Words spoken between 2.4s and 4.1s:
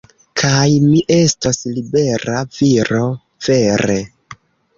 viro, vere.